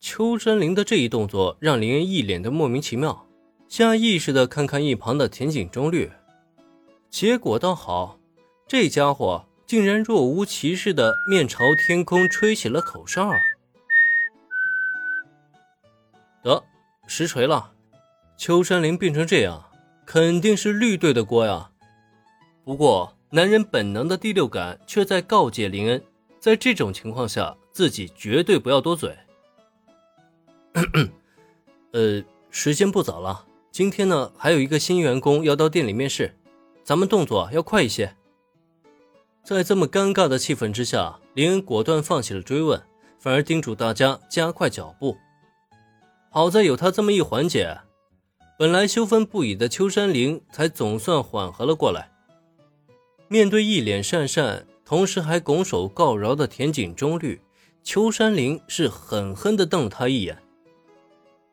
[0.00, 3.28] 秋山林的这一动作让林恩一脸的莫名其妙，
[3.68, 6.10] 下意识的看看一旁的田井中律，
[7.10, 8.18] 结果倒好，
[8.66, 13.30] 这家伙竟然若无其事的面朝天空吹起了口哨。
[16.42, 16.64] 得，
[17.06, 17.72] 实锤了，
[18.38, 19.62] 秋山林变成这样，
[20.06, 21.70] 肯定是绿队的锅呀。
[22.64, 26.02] 不过，男人本能的第六感却在告诫林恩，
[26.38, 29.14] 在这种情况下，自己绝对不要多嘴。
[31.92, 36.36] 呃，时间不早了，今天呢还有一个新员工要到店里面试，
[36.84, 38.16] 咱们动作要快一些。
[39.42, 42.80] 在这么尴尬的气氛之下，林恩果断放弃了追问，
[43.18, 45.16] 反而叮嘱大家加快脚步。
[46.30, 47.80] 好在有他这么一缓解，
[48.56, 52.12] 本来羞愤不已的秋山林才总算缓和了过来。
[53.26, 57.40] 面对一脸讪讪，同时还拱手告饶的田井中律，
[57.82, 60.40] 秋山林是狠狠地瞪了他一眼。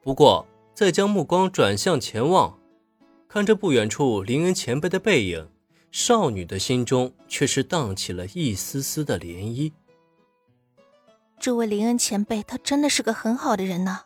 [0.08, 2.58] 不过，再将目光转向前望，
[3.28, 5.50] 看着不远处林恩前辈的背影，
[5.92, 9.74] 少女的心中却是荡起了一丝丝的涟漪。
[11.38, 14.04] 这位林恩前辈，他真的是个很好的人呢。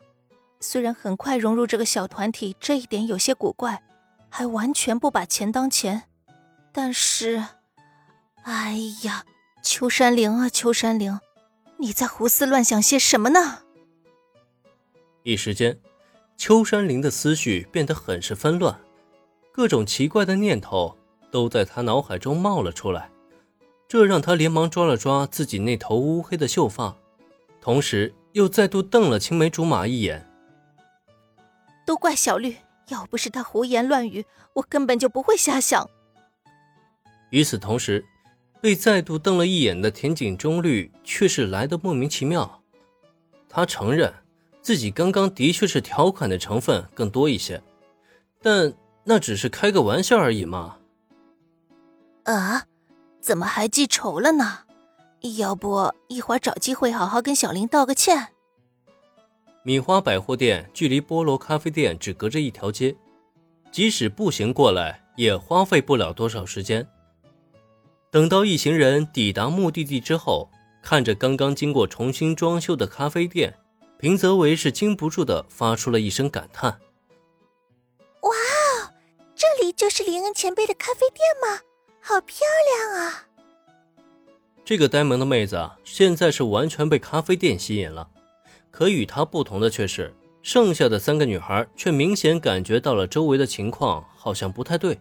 [0.59, 3.83] 虽然很快融入这个小团体，这一点有些古怪，
[4.27, 6.05] 还完全不把钱当钱，
[6.71, 7.45] 但是，
[8.41, 9.23] 哎呀，
[9.61, 11.19] 秋山灵啊，秋山灵，
[11.77, 13.59] 你在胡思乱想些什么呢？
[15.21, 15.79] 一时间。
[16.41, 18.75] 秋山林的思绪变得很是纷乱，
[19.51, 20.97] 各种奇怪的念头
[21.29, 23.11] 都在他脑海中冒了出来，
[23.87, 26.97] 这让他连忙抓了抓自己那头乌黑的秀发，
[27.61, 30.27] 同时又再度瞪了青梅竹马一眼。
[31.85, 32.55] 都怪小绿，
[32.87, 35.87] 要不是他胡言乱语，我根本就不会瞎想。
[37.29, 38.03] 与此同时，
[38.59, 42.63] 被再度瞪了一眼的田井中绿却是来的莫名其妙，
[43.47, 44.11] 他承认。
[44.61, 47.61] 自己刚刚的确是条款的成分更多一些，
[48.41, 48.73] 但
[49.03, 50.77] 那只是开个玩笑而已嘛。
[52.23, 52.65] 啊，
[53.19, 54.59] 怎么还记仇了呢？
[55.37, 58.29] 要不一会儿找机会好好跟小林道个歉。
[59.63, 62.95] 米花百货店距离菠萝咖啡店只隔着一条街，
[63.71, 66.87] 即使步行过来也花费不了多少时间。
[68.09, 70.49] 等到一行人抵达目的地之后，
[70.81, 73.53] 看着刚刚经过重新装修的咖啡店。
[74.01, 76.71] 平泽唯是禁不住的发出了一声感叹
[78.23, 78.93] ：“哇哦，
[79.35, 81.61] 这里就是林恩前辈的咖啡店吗？
[82.01, 82.39] 好漂
[82.73, 83.27] 亮啊！”
[84.65, 88.09] 这个呆萌的妹子啊，现在是完全被咖啡店吸引了。
[88.71, 94.99] 可与她不同的却是，剩下的三个女孩却明显感觉到了周围的情况好像不太对。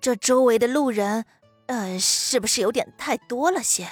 [0.00, 1.24] 这周围的路人，
[1.66, 3.88] 呃，是不是有点太多了些？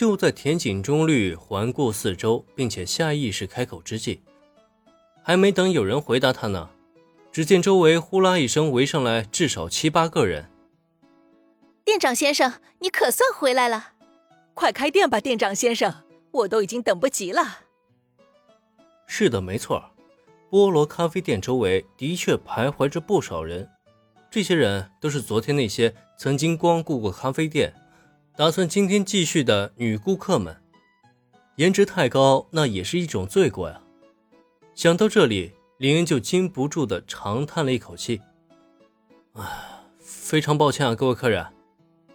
[0.00, 4.22] 就在田井中律环顾四周，并且下意识开口之际，
[5.22, 6.70] 还没等有人回答他呢，
[7.30, 10.50] 只见周围呼啦一声围上来至少七八个人。
[11.84, 13.92] 店长先生，你可算回来了！
[14.54, 15.92] 快开店吧，店长先生，
[16.30, 17.58] 我都已经等不及了。
[19.06, 19.84] 是的，没错，
[20.50, 23.68] 菠萝咖啡店周围的确徘徊着不少人，
[24.30, 27.74] 这些人都是昨天那些曾经光顾过咖啡店。
[28.36, 30.56] 打算今天继续的女顾客们，
[31.56, 33.82] 颜值太高，那也是一种罪过呀。
[34.74, 38.22] 想到这里，林恩就禁不住的长叹了一口气
[39.34, 39.44] ：“唉，
[39.98, 41.46] 非常抱歉啊，各位客人，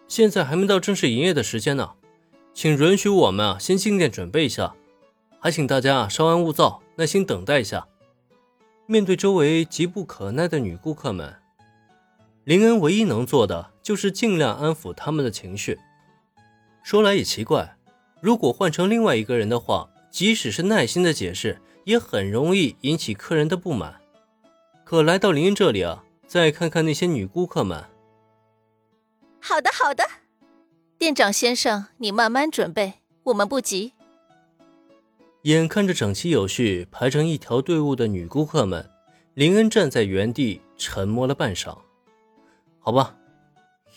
[0.08, 1.92] 现在还没到正式营业的时间呢，
[2.53, 4.74] 请允许我们啊先进店准备一下，
[5.40, 7.88] 还请大家稍安勿躁，耐心等待一下。”
[8.88, 11.36] 面对周围急不可耐的女顾客们，
[12.46, 15.80] 林恩唯一能做的就是尽量安抚他们的情绪。
[16.85, 17.78] 说来也奇怪，
[18.22, 24.00] 如果换成另外一个人的话，即使是耐心的解释，也很容易引起客人的不满。
[24.84, 27.84] 可来到林恩这里啊，再看看那些女顾客们。
[29.41, 30.03] 好的，好的，
[31.00, 33.94] 店长先生，你慢慢准备，我们不急。
[35.41, 38.88] 眼看着整齐有序排成一条队伍的女顾客们，
[39.34, 41.76] 林恩站在原地沉默了半晌。
[42.78, 43.17] 好吧，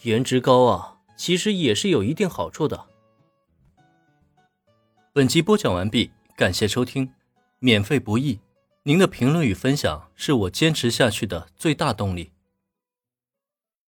[0.05, 0.95] 颜值高啊。
[1.19, 2.87] 其实也是有一定好处的。
[5.13, 7.13] 本集播讲完毕，感谢收听，
[7.59, 8.39] 免费不易，
[8.85, 12.31] 您的评论与分享是我坚持下去的最大动力。